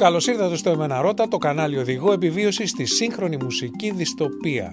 Καλώς 0.00 0.26
ήρθατε 0.26 0.56
στο 0.56 0.70
Εμένα 0.70 1.00
Ρώτα, 1.00 1.28
το 1.28 1.38
κανάλι 1.38 1.78
οδηγό 1.78 2.12
επιβίωσης 2.12 2.70
στη 2.70 2.84
σύγχρονη 2.84 3.36
μουσική 3.36 3.90
δυστοπία. 3.90 4.70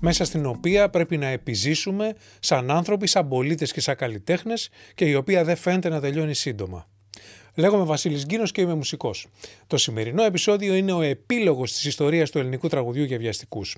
Μέσα 0.00 0.24
στην 0.24 0.46
οποία 0.46 0.90
πρέπει 0.90 1.16
να 1.16 1.26
επιζήσουμε 1.26 2.14
σαν 2.40 2.70
άνθρωποι, 2.70 3.06
σαν 3.06 3.28
πολίτες 3.28 3.72
και 3.72 3.80
σαν 3.80 3.96
καλλιτέχνες 3.96 4.68
και 4.94 5.04
η 5.04 5.14
οποία 5.14 5.44
δεν 5.44 5.56
φαίνεται 5.56 5.88
να 5.88 6.00
τελειώνει 6.00 6.34
σύντομα. 6.34 6.86
Λέγομαι 7.58 7.84
Βασίλης 7.84 8.26
Γκίνος 8.26 8.52
και 8.52 8.60
είμαι 8.60 8.74
μουσικός. 8.74 9.26
Το 9.66 9.76
σημερινό 9.76 10.22
επεισόδιο 10.22 10.74
είναι 10.74 10.92
ο 10.92 11.00
επίλογος 11.00 11.72
της 11.72 11.84
ιστορίας 11.84 12.30
του 12.30 12.38
ελληνικού 12.38 12.68
τραγουδιού 12.68 13.04
για 13.04 13.18
βιαστικούς. 13.18 13.76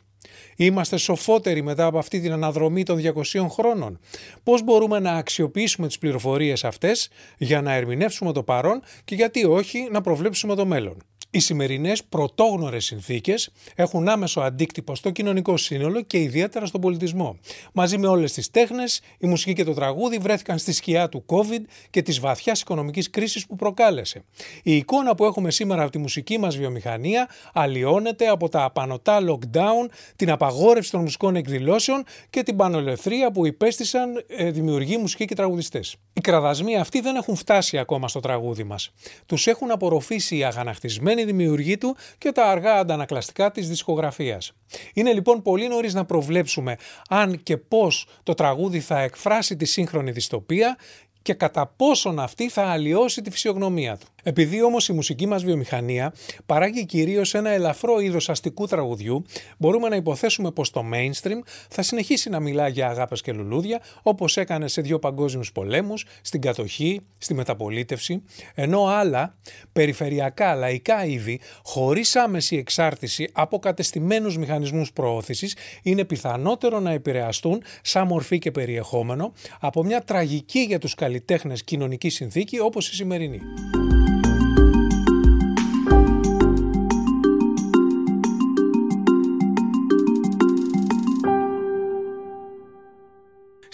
Είμαστε 0.56 0.96
σοφότεροι 0.96 1.62
μετά 1.62 1.84
από 1.84 1.98
αυτή 1.98 2.20
την 2.20 2.32
αναδρομή 2.32 2.82
των 2.82 2.96
200 2.96 3.46
χρόνων. 3.48 3.98
Πώς 4.42 4.62
μπορούμε 4.62 4.98
να 4.98 5.12
αξιοποιήσουμε 5.12 5.86
τις 5.86 5.98
πληροφορίες 5.98 6.64
αυτές 6.64 7.08
για 7.38 7.62
να 7.62 7.72
ερμηνεύσουμε 7.72 8.32
το 8.32 8.42
παρόν 8.42 8.82
και 9.04 9.14
γιατί 9.14 9.44
όχι 9.44 9.88
να 9.90 10.00
προβλέψουμε 10.00 10.54
το 10.54 10.66
μέλλον. 10.66 11.02
Οι 11.30 11.38
σημερινές 11.38 12.04
πρωτόγνωρες 12.04 12.84
συνθήκες 12.84 13.50
έχουν 13.74 14.08
άμεσο 14.08 14.40
αντίκτυπο 14.40 14.94
στο 14.94 15.10
κοινωνικό 15.10 15.56
σύνολο 15.56 16.00
και 16.00 16.18
ιδιαίτερα 16.18 16.66
στον 16.66 16.80
πολιτισμό. 16.80 17.38
Μαζί 17.72 17.98
με 17.98 18.06
όλες 18.06 18.32
τις 18.32 18.50
τέχνες, 18.50 19.00
η 19.18 19.26
μουσική 19.26 19.52
και 19.52 19.64
το 19.64 19.74
τραγούδι 19.74 20.18
βρέθηκαν 20.18 20.58
στη 20.58 20.72
σκιά 20.72 21.08
του 21.08 21.24
COVID 21.26 21.60
και 21.90 22.02
της 22.02 22.20
βαθιάς 22.20 22.60
οικονομικής 22.60 23.10
κρίσης 23.10 23.46
που 23.46 23.56
προκάλεσε. 23.56 24.24
Η 24.62 24.76
εικόνα 24.76 25.14
που 25.14 25.24
έχουμε 25.24 25.50
σήμερα 25.50 25.82
από 25.82 25.90
τη 25.90 25.98
μουσική 25.98 26.38
μας 26.38 26.56
βιομηχανία 26.56 27.28
αλλοιώνεται 27.52 28.26
από 28.26 28.48
τα 28.48 28.64
απανοτά 28.64 29.18
lockdown, 29.28 29.90
την 30.16 30.30
απαγόρευση 30.30 30.90
των 30.90 31.00
μουσικών 31.00 31.36
εκδηλώσεων 31.36 32.04
και 32.30 32.42
την 32.42 32.56
πανολευθρία 32.56 33.30
που 33.30 33.46
υπέστησαν 33.46 34.24
ε, 34.26 34.50
δημιουργοί, 34.50 34.96
μουσικοί 34.96 35.24
και 35.24 35.34
τραγουδιστές. 35.34 35.96
Οι 36.12 36.20
κραδασμοί 36.20 36.76
αυτοί 36.76 37.00
δεν 37.00 37.16
έχουν 37.16 37.36
φτάσει 37.36 37.78
ακόμα 37.78 38.08
στο 38.08 38.20
τραγούδι 38.20 38.64
μας. 38.64 38.92
Τους 39.26 39.46
έχουν 39.46 39.70
απορροφήσει 39.70 40.36
οι 40.36 40.44
αγανακτισμένοι 40.44 41.17
η 41.20 41.24
δημιουργή 41.24 41.78
του 41.78 41.96
και 42.18 42.32
τα 42.32 42.44
αργά 42.44 42.74
αντανακλαστικά 42.74 43.50
της 43.50 43.68
δισκογραφίας. 43.68 44.52
Είναι 44.94 45.12
λοιπόν 45.12 45.42
πολύ 45.42 45.68
νωρίς 45.68 45.94
να 45.94 46.04
προβλέψουμε 46.04 46.76
αν 47.08 47.42
και 47.42 47.56
πώς 47.56 48.06
το 48.22 48.34
τραγούδι 48.34 48.80
θα 48.80 49.00
εκφράσει 49.00 49.56
τη 49.56 49.64
σύγχρονη 49.64 50.10
δυστοπία 50.10 50.76
και 51.22 51.34
κατά 51.34 51.66
πόσον 51.76 52.18
αυτή 52.18 52.48
θα 52.48 52.62
αλλοιώσει 52.62 53.22
τη 53.22 53.30
φυσιογνωμία 53.30 53.96
του. 53.96 54.06
Επειδή 54.22 54.62
όμως 54.62 54.88
η 54.88 54.92
μουσική 54.92 55.26
μας 55.26 55.44
βιομηχανία 55.44 56.14
παράγει 56.46 56.86
κυρίως 56.86 57.34
ένα 57.34 57.50
ελαφρό 57.50 58.00
είδος 58.00 58.28
αστικού 58.28 58.66
τραγουδιού, 58.66 59.24
μπορούμε 59.58 59.88
να 59.88 59.96
υποθέσουμε 59.96 60.50
πως 60.50 60.70
το 60.70 60.84
mainstream 60.94 61.38
θα 61.68 61.82
συνεχίσει 61.82 62.30
να 62.30 62.40
μιλά 62.40 62.68
για 62.68 62.88
αγάπες 62.88 63.20
και 63.20 63.32
λουλούδια, 63.32 63.80
όπως 64.02 64.36
έκανε 64.36 64.68
σε 64.68 64.80
δύο 64.80 64.98
παγκόσμιους 64.98 65.52
πολέμους, 65.52 66.04
στην 66.20 66.40
κατοχή, 66.40 67.00
στη 67.18 67.34
μεταπολίτευση, 67.34 68.22
ενώ 68.54 68.86
άλλα 68.86 69.36
περιφερειακά 69.72 70.54
λαϊκά 70.54 71.04
είδη, 71.04 71.40
χωρίς 71.62 72.16
άμεση 72.16 72.56
εξάρτηση 72.56 73.28
από 73.32 73.58
κατεστημένους 73.58 74.38
μηχανισμούς 74.38 74.92
προώθησης, 74.92 75.56
είναι 75.82 76.04
πιθανότερο 76.04 76.80
να 76.80 76.90
επηρεαστούν 76.90 77.62
σαν 77.82 78.06
μορφή 78.06 78.38
και 78.38 78.50
περιεχόμενο 78.50 79.32
από 79.60 79.84
μια 79.84 80.02
τραγική 80.02 80.60
για 80.60 80.78
τους 80.78 80.94
καλλιτέχνες 80.94 81.64
κοινωνική 81.64 82.08
συνθήκη 82.08 82.58
όπως 82.60 82.88
η 82.88 82.94
σημερινή. 82.94 83.40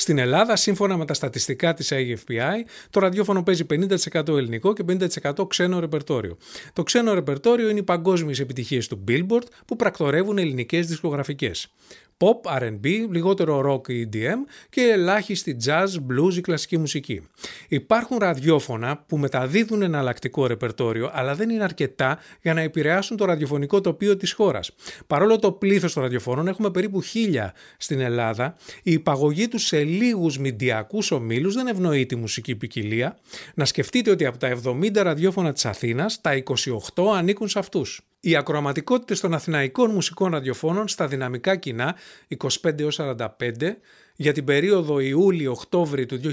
Στην 0.05 0.19
Ελλάδα, 0.19 0.57
σύμφωνα 0.57 0.97
με 0.97 1.05
τα 1.05 1.15
στατιστικά 1.15 1.75
της 1.75 1.93
AFPI, 1.95 2.65
το 2.91 3.01
ραδιόφωνο 3.01 3.43
παίζει 3.43 3.67
50% 3.71 4.29
ελληνικό 4.29 4.73
και 4.73 4.85
50% 5.35 5.49
ξένο 5.49 5.81
ρεπερτόριο. 5.81 6.37
Το 6.73 6.83
ξένο 6.83 7.15
ρεπερτόριο 7.15 7.69
είναι 7.69 7.79
οι 7.79 7.83
παγκόσμιες 7.83 8.41
επιτυχίες 8.41 8.89
του 8.89 9.05
Billboard 9.09 9.47
που 9.67 9.77
πρακτορεύουν 9.77 10.39
ελληνικές 10.39 10.87
δισκογραφικές 10.87 11.73
pop, 12.17 12.59
R&B, 12.61 12.87
λιγότερο 13.11 13.73
rock 13.73 13.89
ή 13.89 14.09
EDM 14.13 14.37
και 14.71 14.81
ελάχιστη 14.81 15.57
jazz, 15.65 15.87
blues 15.87 16.35
ή 16.37 16.41
κλασική 16.41 16.79
μουσική. 16.79 17.23
Υπάρχουν 17.69 18.19
ραδιόφωνα 18.19 19.05
που 19.07 19.19
μεταδίδουν 19.19 19.83
εναλλακτικό 19.83 20.47
ρεπερτόριο, 20.47 21.11
αλλά 21.13 21.35
δεν 21.35 21.51
είναι 21.51 21.65
αρκετά 21.65 22.19
για 22.43 22.55
να 22.55 22.61
επηρεάσουν 22.61 23.17
το 23.17 23.25
ραδιοφωνικό 23.25 23.81
τοπίο 23.81 24.17
της 24.17 24.33
χώρας. 24.33 24.71
Παρόλο 25.07 25.39
το 25.39 25.53
πλήθος 25.53 25.93
των 25.93 26.03
ραδιοφώνων, 26.03 26.49
έχουμε 26.49 26.71
περίπου 26.71 27.03
χίλια 27.03 27.55
στην 27.77 28.01
Ελλάδα, 28.01 28.57
η 28.83 28.93
υπαγωγή 28.93 29.49
τους 29.49 29.67
σε 29.67 29.85
λίγους 29.85 30.39
μηντιακούς 30.39 31.11
ομίλους 31.11 31.55
δεν 31.55 31.67
ευνοεί 31.67 32.07
τη 32.07 32.17
μουσική 32.17 32.57
ποικιλία. 32.57 33.19
Να 33.55 33.65
σκεφτείτε 33.65 34.11
ότι 34.11 34.27
από 34.27 34.39
τα 34.39 34.49
70 34.49 35.03
ραδιόφωνα 35.03 35.53
της 35.53 35.65
Αθήνας, 35.65 36.21
τα 36.21 36.35
28 36.95 37.13
ανήκουν 37.15 37.49
σε 37.49 37.59
αυτούς. 37.59 38.01
Οι 38.27 38.37
ακροαματικότητες 38.37 39.21
των 39.21 39.35
αθηναϊκών 39.35 39.91
μουσικών 39.91 40.31
ραδιοφώνων 40.31 40.89
στα 40.89 41.07
δυναμικά 41.07 41.57
κοινά 41.57 41.97
25-45 42.97 43.27
για 44.17 44.33
την 44.33 44.45
περίοδο 44.45 45.01
Ιούλιο-Οκτώβρη 45.01 46.07
του 46.07 46.21
2020 46.21 46.25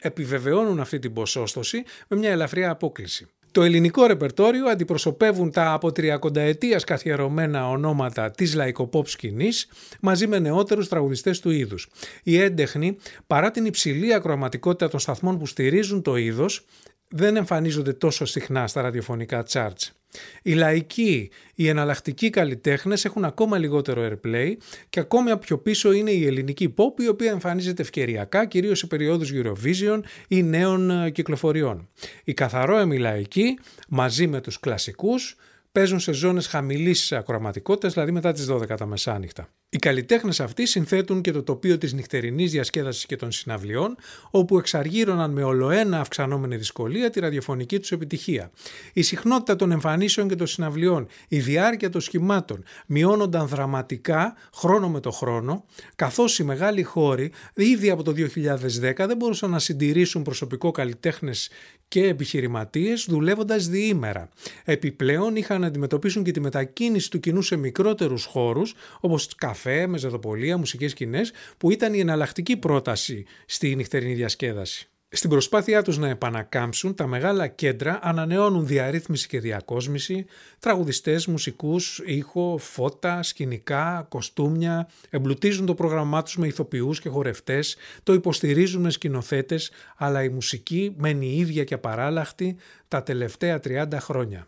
επιβεβαιώνουν 0.00 0.80
αυτή 0.80 0.98
την 0.98 1.12
ποσόστοση 1.12 1.82
με 2.08 2.16
μια 2.16 2.30
ελαφριά 2.30 2.70
απόκληση. 2.70 3.26
Το 3.52 3.62
ελληνικό 3.62 4.06
ρεπερτόριο 4.06 4.68
αντιπροσωπεύουν 4.68 5.50
τα 5.50 5.72
από 5.72 5.92
τριακονταετίας 5.92 6.84
καθιερωμένα 6.84 7.68
ονόματα 7.68 8.30
της 8.30 8.54
λαϊκοπόπ 8.54 9.06
σκηνής 9.08 9.68
μαζί 10.00 10.26
με 10.26 10.38
νεότερους 10.38 10.88
τραγουδιστές 10.88 11.40
του 11.40 11.50
είδους. 11.50 11.88
Οι 12.22 12.38
έντεχνοι, 12.38 12.96
παρά 13.26 13.50
την 13.50 13.64
υψηλή 13.64 14.14
ακροαματικότητα 14.14 14.88
των 14.88 15.00
σταθμών 15.00 15.38
που 15.38 15.46
στηρίζουν 15.46 16.02
το 16.02 16.16
είδος, 16.16 16.64
δεν 17.08 17.36
εμφανίζονται 17.36 17.92
τόσο 17.92 18.24
συχνά 18.24 18.66
στα 18.66 18.82
ραδιοφωνικά 18.82 19.44
charts. 19.48 20.01
Οι 20.42 20.54
λαϊκοί, 20.54 21.30
οι 21.54 21.68
εναλλακτικοί 21.68 22.30
καλλιτέχνες 22.30 23.04
έχουν 23.04 23.24
ακόμα 23.24 23.58
λιγότερο 23.58 24.08
airplay 24.08 24.52
και 24.88 25.00
ακόμα 25.00 25.38
πιο 25.38 25.58
πίσω 25.58 25.92
είναι 25.92 26.10
η 26.10 26.26
ελληνική 26.26 26.74
pop 26.76 27.00
η 27.00 27.08
οποία 27.08 27.30
εμφανίζεται 27.30 27.82
ευκαιριακά 27.82 28.46
κυρίως 28.46 28.78
σε 28.78 28.86
περιόδους 28.86 29.32
Eurovision 29.34 30.00
ή 30.28 30.42
νέων 30.42 30.90
ε, 30.90 31.10
κυκλοφοριών. 31.10 31.88
Οι 32.24 32.34
καθαρό 32.34 32.84
λαϊκοί 32.84 33.58
μαζί 33.88 34.26
με 34.26 34.40
τους 34.40 34.60
κλασικούς 34.60 35.36
παίζουν 35.72 36.00
σε 36.00 36.12
ζώνες 36.12 36.46
χαμηλής 36.46 37.12
ακροαματικότητας, 37.12 37.92
δηλαδή 37.92 38.12
μετά 38.12 38.32
τις 38.32 38.46
12 38.50 38.76
τα 38.76 38.86
μεσάνυχτα. 38.86 39.48
Οι 39.74 39.78
καλλιτέχνες 39.78 40.40
αυτοί 40.40 40.66
συνθέτουν 40.66 41.20
και 41.20 41.32
το 41.32 41.42
τοπίο 41.42 41.78
της 41.78 41.92
νυχτερινής 41.92 42.50
διασκέδασης 42.50 43.06
και 43.06 43.16
των 43.16 43.32
συναυλιών, 43.32 43.96
όπου 44.30 44.58
εξαργύρωναν 44.58 45.30
με 45.30 45.42
ολοένα 45.42 46.00
αυξανόμενη 46.00 46.56
δυσκολία 46.56 47.10
τη 47.10 47.20
ραδιοφωνική 47.20 47.78
τους 47.78 47.92
επιτυχία. 47.92 48.50
Η 48.92 49.02
συχνότητα 49.02 49.56
των 49.56 49.72
εμφανίσεων 49.72 50.28
και 50.28 50.34
των 50.34 50.46
συναυλιών, 50.46 51.06
η 51.28 51.38
διάρκεια 51.38 51.90
των 51.90 52.00
σχημάτων 52.00 52.64
μειώνονταν 52.86 53.46
δραματικά 53.46 54.34
χρόνο 54.54 54.88
με 54.88 55.00
το 55.00 55.10
χρόνο, 55.10 55.64
καθώς 55.96 56.38
οι 56.38 56.44
μεγάλοι 56.44 56.82
χώροι 56.82 57.32
ήδη 57.54 57.90
από 57.90 58.02
το 58.02 58.12
2010 58.12 59.06
δεν 59.06 59.16
μπορούσαν 59.16 59.50
να 59.50 59.58
συντηρήσουν 59.58 60.22
προσωπικό 60.22 60.70
καλλιτέχνες 60.70 61.50
και 61.88 62.06
επιχειρηματίες 62.06 63.06
δουλεύοντας 63.08 63.68
διήμερα. 63.68 64.28
Επιπλέον 64.64 65.36
είχαν 65.36 65.60
να 65.60 65.66
αντιμετωπίσουν 65.66 66.22
και 66.22 66.30
τη 66.30 66.40
μετακίνηση 66.40 67.10
του 67.10 67.20
κοινού 67.20 67.42
σε 67.42 67.56
μικρότερους 67.56 68.24
χώρους, 68.24 68.74
όπως 69.00 69.34
καφέ, 69.36 69.61
μεζεδοπολία, 69.86 70.58
μουσικές 70.58 70.90
σκηνές 70.90 71.32
που 71.58 71.70
ήταν 71.70 71.94
η 71.94 71.98
εναλλακτική 71.98 72.56
πρόταση 72.56 73.24
στη 73.46 73.74
νυχτερινή 73.74 74.14
διασκέδαση. 74.14 74.86
Στην 75.14 75.30
προσπάθειά 75.30 75.82
τους 75.82 75.98
να 75.98 76.08
επανακάμψουν, 76.08 76.94
τα 76.94 77.06
μεγάλα 77.06 77.46
κέντρα 77.46 77.98
ανανεώνουν 78.02 78.66
διαρρύθμιση 78.66 79.28
και 79.28 79.40
διακόσμηση, 79.40 80.24
τραγουδιστές, 80.58 81.26
μουσικούς, 81.26 82.02
ήχο, 82.04 82.58
φώτα, 82.58 83.22
σκηνικά, 83.22 84.06
κοστούμια, 84.08 84.88
εμπλουτίζουν 85.10 85.66
το 85.66 85.74
πρόγραμμά 85.74 86.22
τους 86.22 86.36
με 86.36 86.46
ηθοποιούς 86.46 87.00
και 87.00 87.08
χορευτές, 87.08 87.76
το 88.02 88.12
υποστηρίζουν 88.12 88.82
με 88.82 88.90
σκηνοθέτες, 88.90 89.70
αλλά 89.96 90.22
η 90.22 90.28
μουσική 90.28 90.94
μένει 90.96 91.36
ίδια 91.36 91.64
και 91.64 91.74
απαράλλαχτη 91.74 92.56
τα 92.88 93.02
τελευταία 93.02 93.60
30 93.64 94.00
χρόνια. 94.00 94.46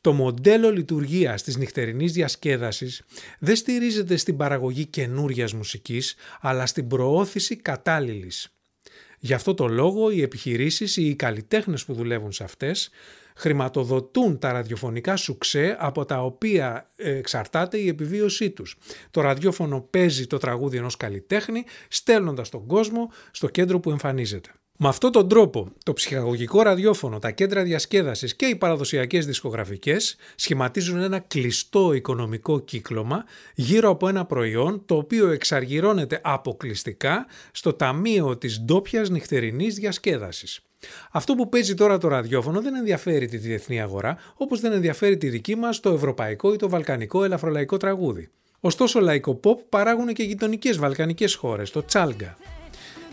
Το 0.00 0.12
μοντέλο 0.12 0.70
λειτουργίας 0.70 1.42
της 1.42 1.56
νυχτερινής 1.56 2.12
διασκέδασης 2.12 3.02
δεν 3.38 3.56
στηρίζεται 3.56 4.16
στην 4.16 4.36
παραγωγή 4.36 4.86
καινούριας 4.86 5.52
μουσικής, 5.52 6.14
αλλά 6.40 6.66
στην 6.66 6.88
προώθηση 6.88 7.56
κατάλληλης. 7.56 8.48
Γι' 9.18 9.34
αυτό 9.34 9.54
το 9.54 9.68
λόγο 9.68 10.10
οι 10.10 10.22
επιχειρήσεις 10.22 10.96
ή 10.96 11.08
οι 11.08 11.14
καλλιτέχνες 11.14 11.84
που 11.84 11.94
δουλεύουν 11.94 12.32
σε 12.32 12.44
αυτές 12.44 12.90
χρηματοδοτούν 13.36 14.38
τα 14.38 14.52
ραδιοφωνικά 14.52 15.16
σουξέ 15.16 15.76
από 15.78 16.04
τα 16.04 16.24
οποία 16.24 16.90
εξαρτάται 16.96 17.78
η 17.78 17.88
επιβίωσή 17.88 18.50
τους. 18.50 18.76
Το 19.10 19.20
ραδιόφωνο 19.20 19.80
παίζει 19.80 20.26
το 20.26 20.38
τραγούδι 20.38 20.76
ενός 20.76 20.96
καλλιτέχνη 20.96 21.64
στέλνοντας 21.88 22.48
τον 22.48 22.66
κόσμο 22.66 23.10
στο 23.30 23.48
κέντρο 23.48 23.80
που 23.80 23.90
εμφανίζεται. 23.90 24.50
Με 24.78 24.88
αυτόν 24.88 25.12
τον 25.12 25.28
τρόπο, 25.28 25.72
το 25.82 25.92
ψυχαγωγικό 25.92 26.62
ραδιόφωνο, 26.62 27.18
τα 27.18 27.30
κέντρα 27.30 27.62
διασκέδασης 27.62 28.36
και 28.36 28.46
οι 28.46 28.56
παραδοσιακές 28.56 29.26
δισκογραφικές 29.26 30.16
σχηματίζουν 30.34 30.98
ένα 31.00 31.18
κλειστό 31.18 31.92
οικονομικό 31.92 32.60
κύκλωμα 32.60 33.24
γύρω 33.54 33.90
από 33.90 34.08
ένα 34.08 34.24
προϊόν 34.24 34.82
το 34.86 34.96
οποίο 34.96 35.28
εξαργυρώνεται 35.28 36.20
αποκλειστικά 36.24 37.26
στο 37.52 37.72
ταμείο 37.72 38.36
της 38.36 38.60
ντόπιας 38.60 39.10
νυχτερινής 39.10 39.74
διασκέδασης. 39.74 40.60
Αυτό 41.10 41.34
που 41.34 41.48
παίζει 41.48 41.74
τώρα 41.74 41.98
το 41.98 42.08
ραδιόφωνο 42.08 42.60
δεν 42.60 42.74
ενδιαφέρει 42.74 43.26
τη 43.26 43.36
διεθνή 43.36 43.80
αγορά, 43.80 44.16
όπως 44.36 44.60
δεν 44.60 44.72
ενδιαφέρει 44.72 45.16
τη 45.16 45.28
δική 45.28 45.56
μας 45.56 45.80
το 45.80 45.90
ευρωπαϊκό 45.90 46.52
ή 46.52 46.56
το 46.56 46.68
βαλκανικό 46.68 47.24
ελαφρολαϊκό 47.24 47.76
τραγούδι. 47.76 48.30
Ωστόσο, 48.60 49.00
λαϊκό 49.00 49.40
pop 49.44 49.56
παράγουν 49.68 50.12
και 50.12 50.22
γειτονικές 50.22 50.78
βαλκανικές 50.78 51.34
χώρες, 51.34 51.70
το 51.70 51.84
τσάλγκα. 51.84 52.36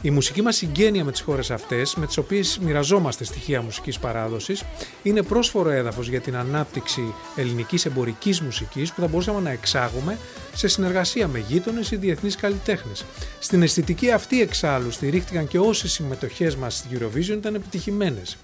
Η 0.04 0.10
μουσική 0.10 0.42
μας 0.42 0.56
συγγένεια 0.56 1.04
με 1.04 1.12
τις 1.12 1.22
χώρες 1.22 1.52
αυτές, 1.52 1.96
με 1.96 2.06
τις 2.06 2.18
οποίες 2.18 2.60
μοιραζόμαστε 2.60 3.24
στοιχεία 3.24 3.62
μουσικής 3.62 4.00
παράδοσης, 4.00 4.64
είναι 5.04 5.22
πρόσφορο 5.22 5.70
έδαφος 5.70 6.08
για 6.08 6.22
την 6.22 6.36
ανάπτυξη 6.36 7.14
ελληνικής 7.36 7.86
εμπορικής 7.86 8.42
μουσικής 8.42 8.94
που 8.94 9.02
θα 9.02 9.08
μπορούσαμε 9.08 9.40
να 9.40 9.50
εξάγουμε 9.50 10.18
σε 10.54 10.68
συνεργασία 10.68 11.28
με 11.28 11.40
γείτονες 11.40 11.92
ή 11.92 11.96
διεθνείς 11.96 12.36
καλλιτέχνες. 12.36 13.06
Στην 13.40 13.62
αισθητική 13.62 14.12
αυτή 14.12 14.42
εξάλλου 14.42 14.92
στηρίχτηκαν 14.92 15.48
και 15.48 15.60
όσες 15.60 15.92
συμμετοχές 15.92 16.56
μας 16.56 16.78
στη 16.78 16.88
Eurovision 16.98 17.38
ήταν 17.38 17.56
επιτυχημένες. 17.56 18.38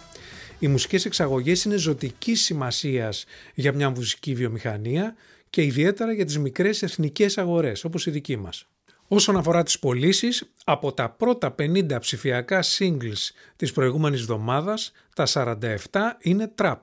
Οι 0.59 0.67
μουσικές 0.67 1.05
εξαγωγές 1.05 1.63
είναι 1.63 1.75
ζωτικής 1.75 2.41
σημασίας 2.41 3.25
για 3.53 3.73
μια 3.73 3.89
μουσική 3.89 4.33
βιομηχανία 4.33 5.15
και 5.49 5.63
ιδιαίτερα 5.63 6.13
για 6.13 6.25
τις 6.25 6.39
μικρές 6.39 6.83
εθνικές 6.83 7.37
αγορές 7.37 7.83
όπως 7.83 8.05
η 8.05 8.11
δική 8.11 8.37
μας. 8.37 8.67
Όσον 9.07 9.37
αφορά 9.37 9.63
τις 9.63 9.79
πωλήσεις, 9.79 10.51
από 10.65 10.93
τα 10.93 11.09
πρώτα 11.09 11.55
50 11.59 11.99
ψηφιακά 11.99 12.63
singles 12.63 13.31
της 13.55 13.71
προηγούμενης 13.71 14.21
εβδομάδας, 14.21 14.91
τα 15.15 15.25
47 15.25 16.17
είναι 16.19 16.51
trap. 16.55 16.79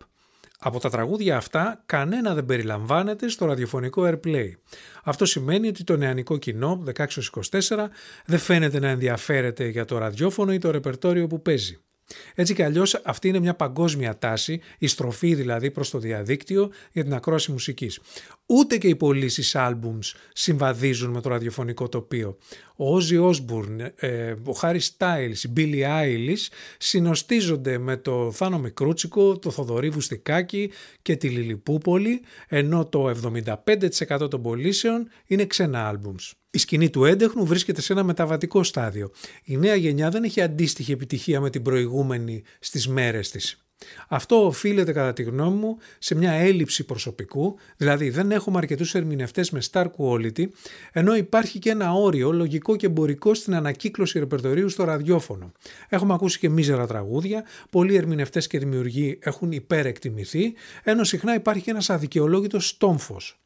Από 0.58 0.80
τα 0.80 0.90
τραγούδια 0.90 1.36
αυτά, 1.36 1.82
κανένα 1.86 2.34
δεν 2.34 2.44
περιλαμβάνεται 2.44 3.28
στο 3.28 3.46
ραδιοφωνικό 3.46 4.02
airplay. 4.06 4.50
Αυτό 5.04 5.24
σημαίνει 5.24 5.68
ότι 5.68 5.84
το 5.84 5.96
νεανικό 5.96 6.36
κοινό, 6.36 6.82
16-24, 6.96 7.90
δεν 8.24 8.38
φαίνεται 8.38 8.78
να 8.78 8.88
ενδιαφέρεται 8.88 9.66
για 9.66 9.84
το 9.84 9.98
ραδιόφωνο 9.98 10.52
ή 10.52 10.58
το 10.58 10.70
ρεπερτόριο 10.70 11.26
που 11.26 11.42
παίζει. 11.42 11.83
Έτσι 12.34 12.54
κι 12.54 12.62
αλλιώς 12.62 12.94
αυτή 13.04 13.28
είναι 13.28 13.38
μια 13.38 13.54
παγκόσμια 13.54 14.18
τάση, 14.18 14.60
η 14.78 14.86
στροφή 14.86 15.34
δηλαδή 15.34 15.70
προς 15.70 15.90
το 15.90 15.98
διαδίκτυο 15.98 16.70
για 16.92 17.02
την 17.02 17.14
ακρόαση 17.14 17.52
μουσικής. 17.52 18.00
Ούτε 18.46 18.78
και 18.78 18.88
οι 18.88 18.96
πωλήσεις 18.96 19.54
άλμπουμς 19.54 20.14
συμβαδίζουν 20.32 21.10
με 21.10 21.20
το 21.20 21.28
ραδιοφωνικό 21.28 21.88
τοπίο. 21.88 22.36
Ο 22.76 22.94
Όζι 22.94 23.16
Όσμπουρν, 23.16 23.80
ο 24.44 24.52
Χάρι 24.52 24.80
Στάιλς, 24.80 25.44
η 25.44 25.48
Μπίλι 25.48 25.84
Άιλις 25.84 26.50
συνοστίζονται 26.78 27.78
με 27.78 27.96
το 27.96 28.30
Θάνο 28.32 28.58
Μικρούτσικο, 28.58 29.38
το 29.38 29.50
Θοδωρή 29.50 29.88
Βουστικάκη 29.88 30.70
και 31.02 31.16
τη 31.16 31.28
Λιλιπούπολη, 31.28 32.20
ενώ 32.48 32.86
το 32.86 33.08
75% 33.08 34.30
των 34.30 34.42
πωλήσεων 34.42 35.08
είναι 35.26 35.46
ξένα 35.46 35.88
άλμπουμς. 35.88 36.34
Η 36.54 36.58
σκηνή 36.58 36.90
του 36.90 37.04
έντεχνου 37.04 37.46
βρίσκεται 37.46 37.80
σε 37.80 37.92
ένα 37.92 38.02
μεταβατικό 38.02 38.62
στάδιο. 38.62 39.10
Η 39.44 39.56
νέα 39.56 39.74
γενιά 39.74 40.10
δεν 40.10 40.24
έχει 40.24 40.40
αντίστοιχη 40.40 40.92
επιτυχία 40.92 41.40
με 41.40 41.50
την 41.50 41.62
προηγούμενη 41.62 42.42
στις 42.58 42.88
μέρες 42.88 43.30
της. 43.30 43.64
Αυτό 44.08 44.46
οφείλεται 44.46 44.92
κατά 44.92 45.12
τη 45.12 45.22
γνώμη 45.22 45.56
μου 45.56 45.76
σε 45.98 46.14
μια 46.14 46.32
έλλειψη 46.32 46.84
προσωπικού, 46.84 47.56
δηλαδή 47.76 48.10
δεν 48.10 48.30
έχουμε 48.30 48.58
αρκετούς 48.58 48.94
ερμηνευτές 48.94 49.50
με 49.50 49.60
star 49.70 49.86
quality, 49.98 50.44
ενώ 50.92 51.16
υπάρχει 51.16 51.58
και 51.58 51.70
ένα 51.70 51.92
όριο 51.92 52.32
λογικό 52.32 52.76
και 52.76 52.86
εμπορικό 52.86 53.34
στην 53.34 53.54
ανακύκλωση 53.54 54.18
ρεπερτορίου 54.18 54.68
στο 54.68 54.84
ραδιόφωνο. 54.84 55.52
Έχουμε 55.88 56.14
ακούσει 56.14 56.38
και 56.38 56.48
μίζερα 56.48 56.86
τραγούδια, 56.86 57.44
πολλοί 57.70 57.94
ερμηνευτές 57.94 58.46
και 58.46 58.58
δημιουργοί 58.58 59.18
έχουν 59.22 59.52
υπερεκτιμηθεί, 59.52 60.54
ενώ 60.82 61.04
συχνά 61.04 61.34
υπάρχει 61.34 61.62
και 61.62 61.70
ένας 61.70 61.90
αδικαιολόγητος 61.90 62.68
στόμφος. 62.68 63.38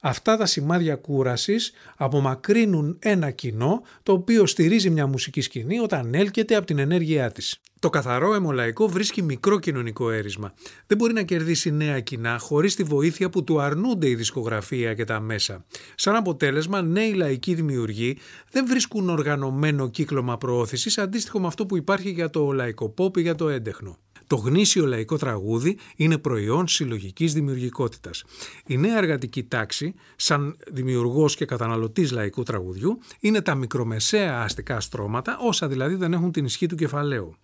Αυτά 0.00 0.36
τα 0.36 0.46
σημάδια 0.46 0.96
κούρασης 0.96 1.72
απομακρύνουν 1.96 2.96
ένα 2.98 3.30
κοινό 3.30 3.82
το 4.02 4.12
οποίο 4.12 4.46
στηρίζει 4.46 4.90
μια 4.90 5.06
μουσική 5.06 5.40
σκηνή 5.40 5.78
όταν 5.78 6.14
έλκεται 6.14 6.54
από 6.54 6.66
την 6.66 6.78
ενέργειά 6.78 7.30
της. 7.30 7.60
Το 7.80 7.90
καθαρό 7.90 8.34
αιμολαϊκό 8.34 8.88
βρίσκει 8.88 9.22
μικρό 9.22 9.58
κοινωνικό 9.58 10.10
έρισμα. 10.10 10.52
Δεν 10.86 10.96
μπορεί 10.96 11.12
να 11.12 11.22
κερδίσει 11.22 11.70
νέα 11.70 12.00
κοινά 12.00 12.38
χωρίς 12.38 12.74
τη 12.74 12.82
βοήθεια 12.82 13.30
που 13.30 13.44
του 13.44 13.60
αρνούνται 13.60 14.08
η 14.08 14.14
δισκογραφία 14.14 14.94
και 14.94 15.04
τα 15.04 15.20
μέσα. 15.20 15.64
Σαν 15.94 16.14
αποτέλεσμα, 16.14 16.82
νέοι 16.82 17.12
λαϊκοί 17.12 17.54
δημιουργοί 17.54 18.18
δεν 18.50 18.66
βρίσκουν 18.66 19.08
οργανωμένο 19.08 19.88
κύκλωμα 19.88 20.38
προώθησης 20.38 20.98
αντίστοιχο 20.98 21.40
με 21.40 21.46
αυτό 21.46 21.66
που 21.66 21.76
υπάρχει 21.76 22.10
για 22.10 22.30
το 22.30 22.52
λαϊκό 22.52 22.94
pop 22.98 23.16
ή 23.16 23.20
για 23.20 23.34
το 23.34 23.48
έντεχνο. 23.48 23.98
Το 24.28 24.36
γνήσιο 24.36 24.86
λαϊκό 24.86 25.16
τραγούδι 25.16 25.78
είναι 25.96 26.18
προϊόν 26.18 26.68
συλλογικής 26.68 27.32
δημιουργικότητας. 27.32 28.24
Η 28.66 28.76
νέα 28.76 28.96
εργατική 28.96 29.42
τάξη, 29.42 29.94
σαν 30.16 30.56
δημιουργός 30.72 31.36
και 31.36 31.44
καταναλωτής 31.44 32.10
λαϊκού 32.10 32.42
τραγουδιού, 32.42 32.98
είναι 33.20 33.40
τα 33.40 33.54
μικρομεσαία 33.54 34.42
αστικά 34.42 34.80
στρώματα, 34.80 35.38
όσα 35.40 35.68
δηλαδή 35.68 35.94
δεν 35.94 36.12
έχουν 36.12 36.32
την 36.32 36.44
ισχύ 36.44 36.66
του 36.66 36.76
κεφαλαίου. 36.76 37.36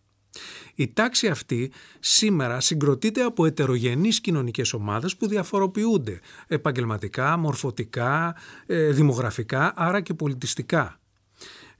Η 0.74 0.92
τάξη 0.92 1.26
αυτή 1.26 1.72
σήμερα 2.00 2.60
συγκροτείται 2.60 3.22
από 3.22 3.46
ετερογενείς 3.46 4.20
κοινωνικές 4.20 4.72
ομάδες 4.72 5.16
που 5.16 5.28
διαφοροποιούνται 5.28 6.20
επαγγελματικά, 6.46 7.36
μορφωτικά, 7.36 8.36
ε, 8.66 8.90
δημογραφικά, 8.90 9.72
άρα 9.76 10.00
και 10.00 10.14
πολιτιστικά. 10.14 10.98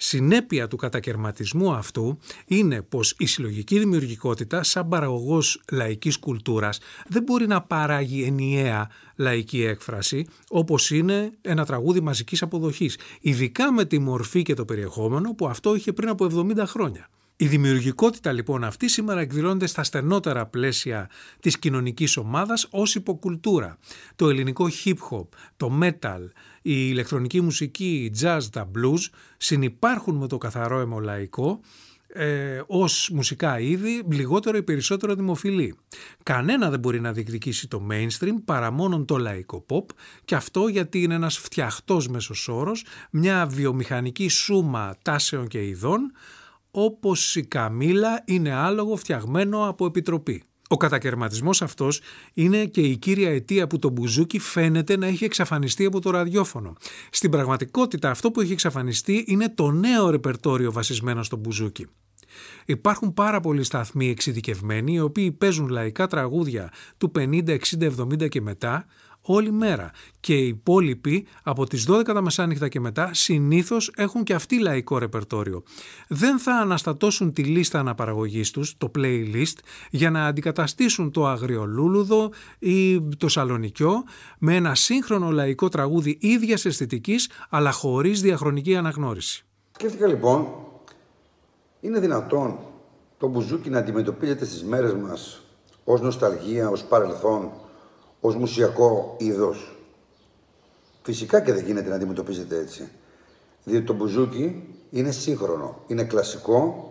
Συνέπεια 0.07 0.69
του 0.69 0.77
κατακαιρματισμού 0.77 1.73
αυτού 1.73 2.19
είναι 2.47 2.83
πως 2.83 3.15
η 3.19 3.27
συλλογική 3.27 3.79
δημιουργικότητα 3.79 4.63
σαν 4.63 4.89
παραγωγός 4.89 5.63
λαϊκής 5.73 6.19
κουλτούρας 6.19 6.79
δεν 7.07 7.23
μπορεί 7.23 7.47
να 7.47 7.63
παράγει 7.63 8.23
ενιαία 8.23 8.91
λαϊκή 9.17 9.63
έκφραση 9.63 10.27
όπως 10.49 10.91
είναι 10.91 11.33
ένα 11.41 11.65
τραγούδι 11.65 12.01
μαζικής 12.01 12.43
αποδοχής, 12.43 12.99
ειδικά 13.21 13.73
με 13.73 13.85
τη 13.85 13.99
μορφή 13.99 14.43
και 14.43 14.55
το 14.55 14.65
περιεχόμενο 14.65 15.35
που 15.35 15.47
αυτό 15.47 15.75
είχε 15.75 15.93
πριν 15.93 16.09
από 16.09 16.25
70 16.25 16.63
χρόνια. 16.67 17.09
Η 17.37 17.47
δημιουργικότητα 17.47 18.33
λοιπόν 18.33 18.65
αυτή 18.65 18.89
σήμερα 18.89 19.21
εκδηλώνεται 19.21 19.67
στα 19.67 19.83
στενότερα 19.83 20.47
πλαίσια 20.47 21.11
της 21.41 21.59
κοινωνικής 21.59 22.17
ομάδας 22.17 22.67
ως 22.71 22.95
υποκουλτούρα. 22.95 23.79
Το 24.17 24.29
ελληνικό 24.29 24.69
hip 24.85 24.95
hop, 25.11 25.27
το 25.57 25.79
metal, 25.83 26.21
η 26.63 26.73
ηλεκτρονική 26.91 27.41
μουσική, 27.41 27.95
η 27.95 28.17
jazz, 28.23 28.41
τα 28.53 28.71
blues 28.75 29.01
συνυπάρχουν 29.37 30.17
με 30.17 30.27
το 30.27 30.39
καθαρό 30.39 30.79
αιμολαϊκό 30.79 31.61
ε, 32.17 32.63
ως 32.67 33.11
μουσικά 33.13 33.61
είδη 33.61 34.03
λιγότερο 34.11 34.57
ή 34.57 34.63
περισσότερο 34.63 35.15
δημοφιλή. 35.15 35.75
Κανένα 36.23 36.71
δεν 36.71 36.79
μπορεί 36.79 37.01
να 37.01 37.13
διεκδικήσει 37.13 37.69
το 37.69 37.87
mainstream 37.91 38.35
παρά 38.45 38.71
μόνο 38.71 39.05
το 39.05 39.17
λαϊκό 39.17 39.67
pop 39.69 39.85
και 40.25 40.35
αυτό 40.35 40.69
γιατί 40.69 41.03
είναι 41.03 41.15
ένας 41.15 41.39
φτιαχτός 41.39 42.09
μέσος 42.09 42.49
όρος, 42.49 42.85
μια 43.11 43.47
βιομηχανική 43.47 44.29
σούμα 44.29 44.95
τάσεων 45.03 45.49
και 45.49 45.67
ειδών 45.67 46.13
όπως 46.77 47.37
η 47.37 47.43
καμήλα 47.43 48.23
είναι 48.25 48.53
άλογο 48.53 48.97
φτιαγμένο 48.97 49.69
από 49.69 49.87
επιτροπή. 49.87 50.43
Ο 50.69 50.77
κατακαιρματισμός 50.77 51.63
αυτός 51.63 52.01
είναι 52.35 52.65
και 52.65 52.81
η 52.81 52.97
κύρια 52.97 53.31
αιτία 53.31 53.67
που 53.67 53.79
το 53.79 53.89
μπουζούκι 53.89 54.39
φαίνεται 54.39 54.97
να 54.97 55.07
έχει 55.07 55.25
εξαφανιστεί 55.25 55.85
από 55.85 56.01
το 56.01 56.11
ραδιόφωνο. 56.11 56.73
Στην 57.11 57.31
πραγματικότητα 57.31 58.11
αυτό 58.11 58.31
που 58.31 58.41
έχει 58.41 58.53
εξαφανιστεί 58.53 59.25
είναι 59.27 59.49
το 59.49 59.71
νέο 59.71 60.11
ρεπερτόριο 60.11 60.73
βασισμένο 60.73 61.23
στο 61.23 61.37
μπουζούκι. 61.37 61.87
Υπάρχουν 62.67 63.15
πάρα 63.15 63.41
πολλοί 63.41 63.63
σταθμοί 63.63 64.11
εξειδικευμένοι 64.11 64.93
οι 64.93 65.01
οποίοι 65.01 65.33
παίζουν 65.33 65.69
λαϊκά 65.69 66.07
τραγούδια 66.07 66.73
του 66.97 67.13
50, 67.19 67.49
60, 67.49 67.59
70 67.99 68.29
και 68.29 68.41
μετά 68.41 68.87
όλη 69.27 69.53
μέρα 69.53 69.91
και 70.21 70.35
οι 70.35 70.47
υπόλοιποι 70.47 71.27
από 71.43 71.67
τις 71.67 71.87
12 71.91 72.05
τα 72.05 72.23
μεσάνυχτα 72.23 72.69
και 72.69 72.81
μετά 72.81 73.11
συνήθως 73.13 73.93
έχουν 73.97 74.23
και 74.23 74.35
αυτοί 74.35 74.61
λαϊκό 74.61 74.99
ρεπερτόριο. 74.99 75.63
Δεν 76.09 76.39
θα 76.39 76.55
αναστατώσουν 76.55 77.33
τη 77.33 77.43
λίστα 77.43 77.79
αναπαραγωγής 77.79 78.51
τους, 78.51 78.77
το 78.79 78.91
playlist, 78.99 79.59
για 79.91 80.11
να 80.11 80.27
αντικαταστήσουν 80.27 81.11
το 81.11 81.27
αγριολούλουδο 81.27 82.31
ή 82.59 83.03
το 83.03 83.29
σαλονικιό 83.29 84.05
με 84.39 84.55
ένα 84.55 84.75
σύγχρονο 84.75 85.31
λαϊκό 85.31 85.69
τραγούδι 85.69 86.19
ίδιας 86.21 86.65
αισθητικής 86.65 87.31
αλλά 87.51 87.73
χωρίς 87.73 88.21
διαχρονική 88.21 88.77
αναγνώριση. 88.77 89.45
Σκέφτηκα 89.73 90.07
λοιπόν, 90.07 90.47
είναι 91.81 92.01
δυνατόν 92.01 92.59
το 93.19 93.29
μπουζούκι 93.29 93.71
να 93.71 93.79
αντιμετωπίζεται 93.79 94.45
στις 94.45 94.65
μέρες 94.65 94.95
μας 94.95 95.43
ως 95.85 96.01
νοσταλγία, 96.01 96.69
ως 96.71 96.85
παρελθόν, 96.85 97.51
ως 98.27 98.37
μουσιακό 98.37 99.17
είδος. 99.19 99.77
Φυσικά 101.03 101.41
και 101.41 101.53
δεν 101.53 101.65
γίνεται 101.65 101.89
να 101.89 101.95
αντιμετωπίζεται 101.95 102.59
έτσι. 102.59 102.89
Διότι 103.65 103.85
το 103.85 103.93
μπουζούκι 103.93 104.63
είναι 104.91 105.11
σύγχρονο, 105.11 105.83
είναι 105.87 106.05
κλασικό, 106.05 106.89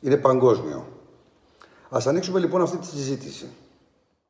είναι 0.00 0.16
παγκόσμιο. 0.16 0.86
Ας 1.88 2.06
ανοίξουμε 2.06 2.38
λοιπόν 2.40 2.62
αυτή 2.62 2.76
τη 2.76 2.86
συζήτηση. 2.86 3.46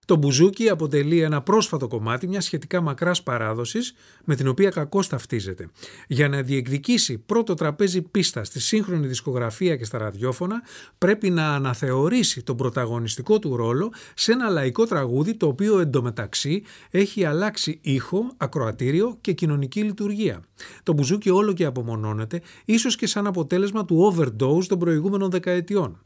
Το 0.06 0.16
μπουζούκι 0.16 0.68
αποτελεί 0.68 1.20
ένα 1.20 1.42
πρόσφατο 1.42 1.88
κομμάτι 1.88 2.28
μιας 2.28 2.44
σχετικά 2.44 2.80
μακράς 2.80 3.22
παράδοσης 3.22 3.94
με 4.24 4.34
την 4.34 4.48
οποία 4.48 4.70
κακώς 4.70 5.08
ταυτίζεται. 5.08 5.68
Για 6.06 6.28
να 6.28 6.42
διεκδικήσει 6.42 7.18
πρώτο 7.18 7.54
τραπέζι 7.54 8.02
πίστα 8.02 8.44
στη 8.44 8.60
σύγχρονη 8.60 9.06
δισκογραφία 9.06 9.76
και 9.76 9.84
στα 9.84 9.98
ραδιόφωνα, 9.98 10.62
πρέπει 10.98 11.30
να 11.30 11.54
αναθεωρήσει 11.54 12.42
τον 12.42 12.56
πρωταγωνιστικό 12.56 13.38
του 13.38 13.56
ρόλο 13.56 13.92
σε 14.14 14.32
ένα 14.32 14.48
λαϊκό 14.48 14.86
τραγούδι 14.86 15.34
το 15.34 15.46
οποίο 15.46 15.78
εντωμεταξύ 15.78 16.62
έχει 16.90 17.24
αλλάξει 17.24 17.78
ήχο, 17.82 18.30
ακροατήριο 18.36 19.16
και 19.20 19.32
κοινωνική 19.32 19.82
λειτουργία. 19.82 20.44
Το 20.82 20.92
μπουζούκι 20.92 21.30
όλο 21.30 21.52
και 21.52 21.64
απομονώνεται, 21.64 22.40
ίσως 22.64 22.96
και 22.96 23.06
σαν 23.06 23.26
αποτέλεσμα 23.26 23.84
του 23.84 24.14
overdose 24.14 24.64
των 24.66 24.78
προηγούμενων 24.78 25.30
δεκαετιών. 25.30 26.00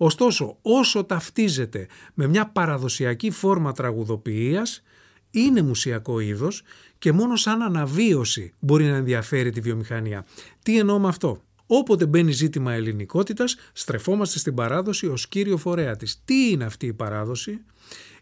Ωστόσο, 0.00 0.58
όσο 0.62 1.04
ταυτίζεται 1.04 1.86
με 2.14 2.26
μια 2.26 2.46
παραδοσιακή 2.46 3.30
φόρμα 3.30 3.72
τραγουδοποιίας, 3.72 4.82
είναι 5.30 5.62
μουσιακό 5.62 6.20
είδος 6.20 6.62
και 6.98 7.12
μόνο 7.12 7.36
σαν 7.36 7.62
αναβίωση 7.62 8.52
μπορεί 8.58 8.84
να 8.84 8.96
ενδιαφέρει 8.96 9.50
τη 9.50 9.60
βιομηχανία. 9.60 10.26
Τι 10.62 10.78
εννοώ 10.78 10.98
με 10.98 11.08
αυτό; 11.08 11.42
Όποτε 11.70 12.06
μπαίνει 12.06 12.32
ζήτημα 12.32 12.72
ελληνικότητας, 12.72 13.56
στρεφόμαστε 13.72 14.38
στην 14.38 14.54
παράδοση 14.54 15.06
ως 15.06 15.28
κύριο 15.28 15.56
φορέα 15.56 15.96
της. 15.96 16.22
Τι 16.24 16.50
είναι 16.50 16.64
αυτή 16.64 16.86
η 16.86 16.92
παράδοση; 16.92 17.60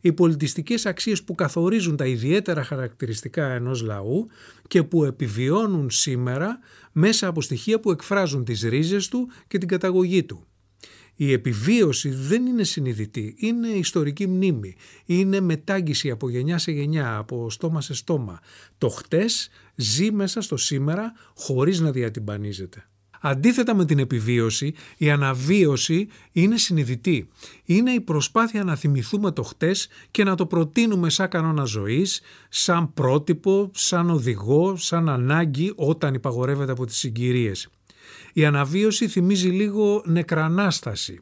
Οι 0.01 0.13
πολιτιστικές 0.13 0.87
αξίες 0.87 1.23
που 1.23 1.35
καθορίζουν 1.35 1.97
τα 1.97 2.07
ιδιαίτερα 2.07 2.65
χαρακτηριστικά 2.65 3.47
ενός 3.47 3.83
λαού 3.83 4.27
και 4.69 4.83
που 4.83 5.05
επιβιώνουν 5.05 5.91
σήμερα 5.91 6.59
μέσα 6.93 7.27
από 7.27 7.43
στοιχεία 7.43 7.81
που 7.81 7.91
εκφράζουν 7.91 8.45
τις 8.45 8.63
ρίζες 8.63 9.09
του 9.09 9.29
και 9.49 9.59
την 9.59 9.69
καταγωγή 9.69 10.25
του. 10.25 10.47
Η 11.17 11.33
επιβίωση 11.33 12.09
δεν 12.09 12.47
είναι 12.47 12.65
συνειδητή, 12.65 13.35
είναι 13.39 13.69
ιστορική 13.69 14.27
μνήμη, 14.27 14.77
είναι 15.05 15.41
μετάγγιση 15.41 16.11
από 16.11 16.31
γενιά 16.31 16.59
σε 16.59 16.73
γενιά, 16.73 17.17
από 17.17 17.51
στόμα 17.51 17.81
σε 17.81 17.95
στόμα. 17.95 18.41
Το 18.79 18.89
χτες 18.89 19.49
ζει 19.75 20.13
μέσα 20.13 20.41
στο 20.41 20.57
σήμερα 20.57 21.13
χωρίς 21.35 21.81
να 21.81 21.91
διατυμπανίζεται. 21.91 22.87
Αντίθετα 23.21 23.75
με 23.75 23.85
την 23.85 23.99
επιβίωση, 23.99 24.75
η 24.97 25.11
αναβίωση 25.11 26.09
είναι 26.33 26.57
συνειδητή. 26.57 27.29
Είναι 27.65 27.91
η 27.91 28.01
προσπάθεια 28.01 28.65
να 28.65 28.77
θυμηθούμε 28.77 29.31
το 29.31 29.43
χτες 29.43 29.89
και 30.11 30.25
να 30.25 30.35
το 30.35 30.47
προτείνουμε 30.47 31.11
σαν 31.11 31.29
κανόνα 31.29 31.65
ζωής, 31.65 32.21
σαν 32.49 32.95
πρότυπο, 32.95 33.71
σαν 33.75 34.11
οδηγό, 34.11 34.77
σαν 34.77 35.09
ανάγκη 35.09 35.73
όταν 35.77 36.15
υπαγορεύεται 36.15 36.73
από 36.73 36.87
τις 36.87 36.97
συγκυρίες. 36.97 37.69
Η 38.37 38.45
αναβίωση 38.45 39.09
θυμίζει 39.09 39.49
λίγο 39.49 40.03
νεκρανάσταση. 40.07 41.21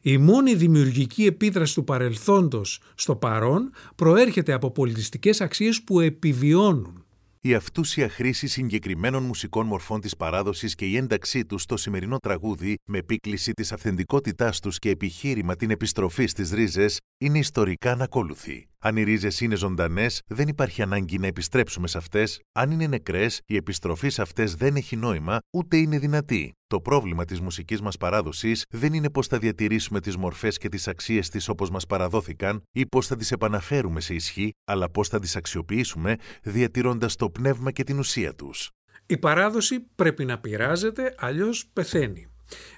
Η 0.00 0.18
μόνη 0.18 0.54
δημιουργική 0.54 1.24
επίδραση 1.24 1.74
του 1.74 1.84
παρελθόντος 1.84 2.80
στο 2.94 3.16
παρόν 3.16 3.70
προέρχεται 3.94 4.52
από 4.52 4.70
πολιτιστικές 4.70 5.40
αξίες 5.40 5.82
που 5.82 6.00
επιβιώνουν. 6.00 7.04
Η 7.40 7.54
αυτούσια 7.54 8.08
χρήση 8.08 8.46
συγκεκριμένων 8.46 9.22
μουσικών 9.22 9.66
μορφών 9.66 10.00
της 10.00 10.16
παράδοσης 10.16 10.74
και 10.74 10.84
η 10.84 10.96
ένταξή 10.96 11.44
τους 11.44 11.62
στο 11.62 11.76
σημερινό 11.76 12.16
τραγούδι, 12.18 12.74
με 12.84 12.98
επίκληση 12.98 13.52
της 13.52 13.72
αυθεντικότητάς 13.72 14.60
τους 14.60 14.78
και 14.78 14.90
επιχείρημα 14.90 15.56
την 15.56 15.70
επιστροφή 15.70 16.26
στις 16.26 16.50
ρίζες, 16.50 16.98
είναι 17.18 17.38
ιστορικά 17.38 17.92
ανακόλουθη. 17.92 18.66
Αν 18.86 18.96
οι 18.96 19.02
ρίζες 19.02 19.40
είναι 19.40 19.56
ζωντανές, 19.56 20.20
δεν 20.26 20.48
υπάρχει 20.48 20.82
ανάγκη 20.82 21.18
να 21.18 21.26
επιστρέψουμε 21.26 21.88
σε 21.88 21.98
αυτές. 21.98 22.40
Αν 22.52 22.70
είναι 22.70 22.86
νεκρές, 22.86 23.40
η 23.46 23.56
επιστροφή 23.56 24.08
σε 24.08 24.22
αυτές 24.22 24.54
δεν 24.54 24.76
έχει 24.76 24.96
νόημα, 24.96 25.38
ούτε 25.52 25.76
είναι 25.76 25.98
δυνατή. 25.98 26.52
Το 26.66 26.80
πρόβλημα 26.80 27.24
της 27.24 27.40
μουσικής 27.40 27.80
μας 27.80 27.96
παράδοσης 27.96 28.64
δεν 28.70 28.92
είναι 28.92 29.10
πώς 29.10 29.26
θα 29.26 29.38
διατηρήσουμε 29.38 30.00
τις 30.00 30.16
μορφές 30.16 30.58
και 30.58 30.68
τις 30.68 30.88
αξίες 30.88 31.28
της 31.28 31.48
όπως 31.48 31.70
μας 31.70 31.86
παραδόθηκαν 31.86 32.62
ή 32.72 32.86
πώς 32.86 33.06
θα 33.06 33.16
τις 33.16 33.32
επαναφέρουμε 33.32 34.00
σε 34.00 34.14
ισχύ, 34.14 34.50
αλλά 34.64 34.90
πώς 34.90 35.08
θα 35.08 35.18
τις 35.18 35.36
αξιοποιήσουμε 35.36 36.16
διατηρώντας 36.42 37.16
το 37.16 37.30
πνεύμα 37.30 37.70
και 37.70 37.84
την 37.84 37.98
ουσία 37.98 38.34
τους. 38.34 38.70
Η 39.06 39.18
παράδοση 39.18 39.80
πρέπει 39.94 40.24
να 40.24 40.38
πειράζεται, 40.38 41.14
αλλιώς 41.18 41.66
πεθαίνει. 41.72 42.26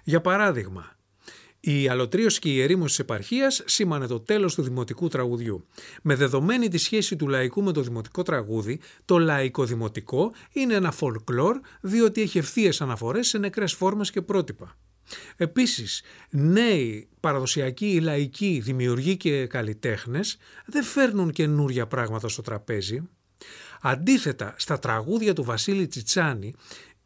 Για 0.04 0.20
παράδειγμα, 0.20 0.95
η 1.72 1.88
αλωτρίωση 1.88 2.38
και 2.40 2.48
η 2.48 2.60
ερήμωση 2.62 2.88
της 2.88 2.98
επαρχίας 2.98 3.62
σήμανε 3.64 4.06
το 4.06 4.20
τέλος 4.20 4.54
του 4.54 4.62
δημοτικού 4.62 5.08
τραγουδιού. 5.08 5.66
Με 6.02 6.14
δεδομένη 6.14 6.68
τη 6.68 6.78
σχέση 6.78 7.16
του 7.16 7.28
λαϊκού 7.28 7.62
με 7.62 7.72
το 7.72 7.80
δημοτικό 7.80 8.22
τραγούδι, 8.22 8.80
το 9.04 9.18
λαϊκό 9.18 9.64
δημοτικό 9.64 10.32
είναι 10.52 10.74
ένα 10.74 10.94
folklore 11.00 11.60
διότι 11.80 12.20
έχει 12.20 12.38
ευθείες 12.38 12.80
αναφορές 12.80 13.28
σε 13.28 13.38
νεκρές 13.38 13.72
φόρμες 13.72 14.10
και 14.10 14.22
πρότυπα. 14.22 14.76
Επίσης, 15.36 16.02
νέοι 16.30 17.08
παραδοσιακοί 17.20 18.00
λαϊκοί 18.00 18.60
δημιουργοί 18.64 19.16
και 19.16 19.46
καλλιτέχνες 19.46 20.36
δεν 20.66 20.82
φέρνουν 20.82 21.30
καινούρια 21.30 21.86
πράγματα 21.86 22.28
στο 22.28 22.42
τραπέζι. 22.42 23.08
Αντίθετα, 23.80 24.54
στα 24.56 24.78
τραγούδια 24.78 25.32
του 25.32 25.44
Βασίλη 25.44 25.86
Τσιτσάνη 25.86 26.54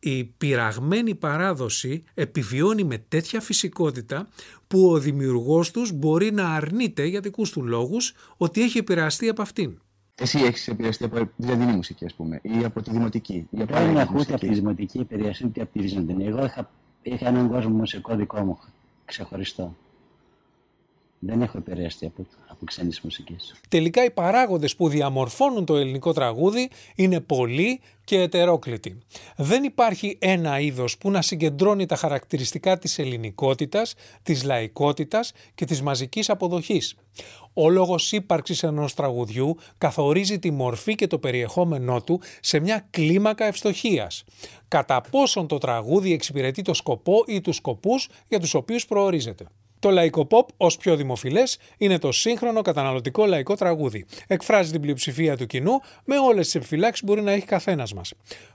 η 0.00 0.24
πειραγμένη 0.24 1.14
παράδοση 1.14 2.04
επιβιώνει 2.14 2.84
με 2.84 2.98
τέτοια 2.98 3.40
φυσικότητα 3.40 4.28
που 4.66 4.90
ο 4.90 4.98
δημιουργός 4.98 5.70
τους 5.70 5.92
μπορεί 5.92 6.32
να 6.32 6.54
αρνείται 6.54 7.04
για 7.04 7.20
δικούς 7.20 7.50
του 7.50 7.64
λόγους 7.64 8.14
ότι 8.36 8.62
έχει 8.62 8.78
επηρεαστεί 8.78 9.28
από 9.28 9.42
αυτήν. 9.42 9.78
Εσύ 10.14 10.38
έχεις 10.38 10.68
επηρεαστεί 10.68 11.04
από 11.04 11.16
τη 11.16 11.26
Βυζαντινή 11.36 11.72
μουσική, 11.72 12.04
ας 12.04 12.14
πούμε, 12.14 12.40
ή 12.42 12.64
από 12.64 12.82
τη 12.82 12.90
δημοτική. 12.90 13.46
Ή 13.50 13.62
από 13.62 13.74
Δεν 13.74 13.96
έχω 13.96 14.14
ούτε 14.18 14.34
από 14.34 14.46
τη 14.46 14.54
δημοτική 14.54 14.98
επηρεαστεί 14.98 15.44
ούτε 15.44 15.60
από 15.60 15.72
τη 15.72 15.78
Βυζαντινή. 15.78 16.26
Εγώ 16.26 16.44
είχα, 16.44 16.70
είχα 17.02 17.28
έναν 17.28 17.48
κόσμο 17.48 17.76
μουσικό 17.76 18.16
δικό 18.16 18.40
μου 18.40 18.58
ξεχωριστό. 19.04 19.76
Δεν 21.22 21.42
έχω 21.42 21.58
επηρεαστεί 21.58 22.06
από, 22.06 22.26
από 22.46 22.64
ξένες 22.64 23.00
μουσικές. 23.00 23.54
Τελικά 23.68 24.04
οι 24.04 24.10
παράγοντες 24.10 24.76
που 24.76 24.88
διαμορφώνουν 24.88 25.64
το 25.64 25.76
ελληνικό 25.76 26.12
τραγούδι 26.12 26.70
είναι 26.94 27.20
πολλοί 27.20 27.80
και 28.04 28.20
ετερόκλητοι. 28.20 28.98
Δεν 29.36 29.64
υπάρχει 29.64 30.16
ένα 30.20 30.60
είδος 30.60 30.98
που 30.98 31.10
να 31.10 31.22
συγκεντρώνει 31.22 31.86
τα 31.86 31.96
χαρακτηριστικά 31.96 32.78
της 32.78 32.98
ελληνικότητας, 32.98 33.94
της 34.22 34.42
λαϊκότητας 34.42 35.32
και 35.54 35.64
της 35.64 35.82
μαζικής 35.82 36.30
αποδοχής. 36.30 36.96
Ο 37.52 37.68
λόγος 37.70 38.12
ύπαρξης 38.12 38.62
ενός 38.62 38.94
τραγουδιού 38.94 39.56
καθορίζει 39.78 40.38
τη 40.38 40.50
μορφή 40.50 40.94
και 40.94 41.06
το 41.06 41.18
περιεχόμενό 41.18 42.02
του 42.02 42.20
σε 42.40 42.60
μια 42.60 42.86
κλίμακα 42.90 43.44
ευστοχίας. 43.44 44.24
Κατά 44.68 45.00
πόσον 45.00 45.46
το 45.46 45.58
τραγούδι 45.58 46.12
εξυπηρετεί 46.12 46.62
το 46.62 46.74
σκοπό 46.74 47.24
ή 47.26 47.40
τους 47.40 47.56
σκοπούς 47.56 48.08
για 48.28 48.40
τους 48.40 48.54
οποίους 48.54 48.86
προορίζεται. 48.86 49.46
Το 49.80 49.90
λαϊκό 49.90 50.26
pop, 50.30 50.46
ως 50.56 50.76
πιο 50.76 50.96
δημοφιλές, 50.96 51.58
είναι 51.78 51.98
το 51.98 52.12
σύγχρονο 52.12 52.62
καταναλωτικό 52.62 53.26
λαϊκό 53.26 53.54
τραγούδι. 53.54 54.06
Εκφράζει 54.26 54.70
την 54.70 54.80
πλειοψηφία 54.80 55.36
του 55.36 55.46
κοινού 55.46 55.72
με 56.04 56.18
όλες 56.18 56.44
τις 56.44 56.54
επιφυλάξεις 56.54 57.00
που 57.00 57.06
μπορεί 57.06 57.22
να 57.22 57.32
έχει 57.32 57.46
καθένας 57.46 57.92
μας. 57.92 58.12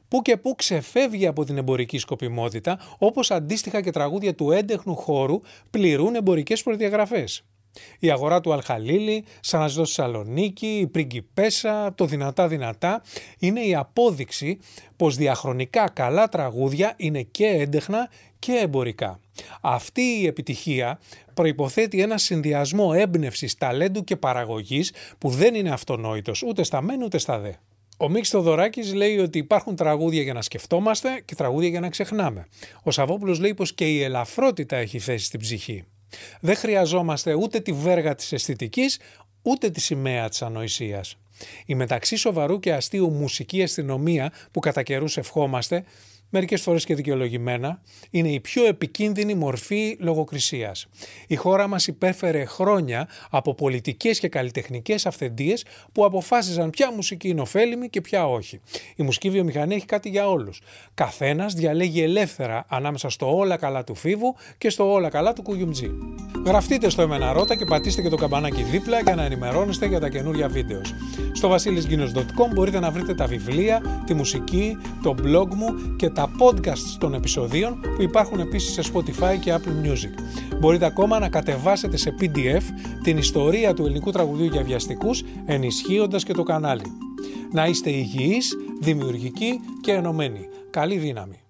Που 0.07 0.21
και 0.21 0.37
που 0.37 0.55
ξεφεύγει 0.55 1.27
από 1.27 1.45
την 1.45 1.57
εμπορική 1.57 1.97
σκοπιμότητα, 1.97 2.79
όπως 2.97 3.31
αντίστοιχα 3.31 3.81
και 3.81 3.91
τραγούδια 3.91 4.35
του 4.35 4.51
έντεχνου 4.51 4.95
χώρου 4.95 5.41
πληρούν 5.69 6.15
εμπορικές 6.15 6.63
προδιαγραφές. 6.63 7.43
Η 7.99 8.11
αγορά 8.11 8.41
του 8.41 8.53
Αλχαλίλη, 8.53 9.25
σαν 9.39 9.59
να 9.59 9.67
στη 9.67 9.85
Σαλονίκη, 9.85 10.77
η 10.79 10.87
Πριγκιπέσα, 10.87 11.93
το 11.95 12.05
Δυνατά 12.05 12.47
Δυνατά 12.47 13.01
είναι 13.39 13.61
η 13.61 13.75
απόδειξη 13.75 14.57
πως 14.95 15.15
διαχρονικά 15.15 15.89
καλά 15.89 16.27
τραγούδια 16.27 16.93
είναι 16.97 17.21
και 17.21 17.45
έντεχνα 17.45 18.09
και 18.45 18.59
εμπορικά. 18.63 19.19
Αυτή 19.61 20.01
η 20.01 20.25
επιτυχία 20.25 20.99
προϋποθέτει 21.33 22.01
ένα 22.01 22.17
συνδυασμό 22.17 22.91
έμπνευσης, 22.95 23.57
ταλέντου 23.57 24.03
και 24.03 24.15
παραγωγής 24.15 24.93
που 25.17 25.29
δεν 25.29 25.55
είναι 25.55 25.69
αυτονόητος 25.69 26.43
ούτε 26.43 26.63
στα 26.63 26.81
μεν 26.81 27.01
ούτε 27.01 27.17
στα 27.17 27.39
δε. 27.39 27.51
Ο 27.97 28.09
Μίξ 28.09 28.29
Θοδωράκης 28.29 28.93
λέει 28.93 29.17
ότι 29.17 29.37
υπάρχουν 29.37 29.75
τραγούδια 29.75 30.21
για 30.21 30.33
να 30.33 30.41
σκεφτόμαστε 30.41 31.21
και 31.25 31.35
τραγούδια 31.35 31.69
για 31.69 31.79
να 31.79 31.89
ξεχνάμε. 31.89 32.47
Ο 32.83 32.91
Σαββόπουλος 32.91 33.39
λέει 33.39 33.53
πως 33.53 33.73
και 33.73 33.89
η 33.91 34.01
ελαφρότητα 34.01 34.75
έχει 34.75 34.99
θέση 34.99 35.25
στην 35.25 35.39
ψυχή. 35.39 35.83
Δεν 36.41 36.55
χρειαζόμαστε 36.55 37.33
ούτε 37.33 37.59
τη 37.59 37.71
βέργα 37.71 38.15
της 38.15 38.31
αισθητικής, 38.31 38.99
ούτε 39.41 39.69
τη 39.69 39.81
σημαία 39.81 40.29
της 40.29 40.41
ανοησίας. 40.41 41.17
Η 41.65 41.75
μεταξύ 41.75 42.15
σοβαρού 42.15 42.59
και 42.59 42.73
αστείου 42.73 43.11
μουσική 43.11 43.63
αστυνομία 43.63 44.31
που 44.51 44.59
κατά 44.59 44.83
καιρούς 44.83 45.17
ευχόμαστε 45.17 45.83
μερικές 46.29 46.61
φορές 46.61 46.85
και 46.85 46.95
δικαιολογημένα, 46.95 47.81
είναι 48.09 48.29
η 48.29 48.39
πιο 48.39 48.65
επικίνδυνη 48.65 49.35
μορφή 49.35 49.97
λογοκρισίας. 49.99 50.87
Η 51.27 51.35
χώρα 51.35 51.67
μας 51.67 51.87
υπέφερε 51.87 52.45
χρόνια 52.45 53.07
από 53.29 53.53
πολιτικές 53.53 54.19
και 54.19 54.27
καλλιτεχνικές 54.27 55.05
αυθεντίες 55.05 55.65
που 55.91 56.05
αποφάσιζαν 56.05 56.69
ποια 56.69 56.91
μουσική 56.91 57.27
είναι 57.27 57.41
ωφέλιμη 57.41 57.89
και 57.89 58.01
ποια 58.01 58.27
όχι. 58.27 58.59
Η 58.95 59.03
μουσική 59.03 59.29
βιομηχανία 59.29 59.75
έχει 59.75 59.85
κάτι 59.85 60.09
για 60.09 60.29
όλους. 60.29 60.61
Καθένας 60.93 61.53
διαλέγει 61.53 62.01
ελεύθερα 62.01 62.65
ανάμεσα 62.67 63.09
στο 63.09 63.37
όλα 63.37 63.57
καλά 63.57 63.83
του 63.83 63.95
Φίβου 63.95 64.35
και 64.57 64.69
στο 64.69 64.91
όλα 64.91 65.09
καλά 65.09 65.33
του 65.33 65.41
Κουγιουμτζή. 65.41 65.91
Γραφτείτε 66.45 66.89
στο 66.89 67.01
Εμένα 67.01 67.33
Ρώτα 67.33 67.55
και 67.55 67.65
πατήστε 67.65 68.01
και 68.01 68.09
το 68.09 68.15
καμπανάκι 68.15 68.63
δίπλα 68.63 69.01
για 69.01 69.15
να 69.15 69.23
ενημερώνεστε 69.23 69.85
για 69.85 69.99
τα 69.99 70.09
καινούργια 70.09 70.47
βίντεος. 70.47 70.93
Στο 71.33 71.55
vasilisginos.com 71.55 72.53
μπορείτε 72.53 72.79
να 72.79 72.91
βρείτε 72.91 73.15
τα 73.15 73.25
βιβλία, 73.25 74.01
τη 74.05 74.13
μουσική, 74.13 74.77
το 75.03 75.15
blog 75.23 75.47
μου 75.55 75.95
και 75.95 76.09
τα 76.15 76.31
podcast 76.39 76.97
των 76.99 77.13
επεισοδίων 77.13 77.79
που 77.95 78.01
υπάρχουν 78.01 78.39
επίσης 78.39 78.73
σε 78.73 78.91
Spotify 78.93 79.39
και 79.39 79.53
Apple 79.53 79.87
Music. 79.87 80.13
Μπορείτε 80.59 80.85
ακόμα 80.85 81.19
να 81.19 81.29
κατεβάσετε 81.29 81.97
σε 81.97 82.15
PDF 82.19 82.63
την 83.03 83.17
ιστορία 83.17 83.73
του 83.73 83.85
ελληνικού 83.85 84.11
τραγουδιού 84.11 84.45
για 84.45 84.63
βιαστικούς 84.63 85.23
ενισχύοντας 85.45 86.23
και 86.23 86.33
το 86.33 86.43
κανάλι. 86.43 86.83
Να 87.51 87.65
είστε 87.65 87.89
υγιείς, 87.89 88.55
δημιουργικοί 88.79 89.59
και 89.81 89.91
ενωμένοι. 89.91 90.47
Καλή 90.69 90.97
δύναμη! 90.97 91.44